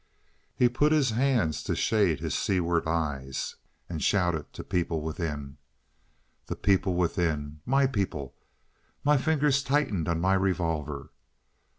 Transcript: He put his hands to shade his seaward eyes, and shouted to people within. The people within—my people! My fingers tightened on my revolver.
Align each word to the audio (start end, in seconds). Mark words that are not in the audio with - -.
He 0.55 0.67
put 0.67 0.91
his 0.91 1.11
hands 1.11 1.61
to 1.61 1.75
shade 1.75 2.21
his 2.21 2.33
seaward 2.33 2.87
eyes, 2.87 3.57
and 3.87 4.01
shouted 4.01 4.51
to 4.53 4.63
people 4.63 4.99
within. 5.01 5.57
The 6.47 6.55
people 6.55 6.95
within—my 6.95 7.85
people! 7.85 8.33
My 9.03 9.17
fingers 9.17 9.61
tightened 9.61 10.07
on 10.09 10.19
my 10.19 10.33
revolver. 10.33 11.11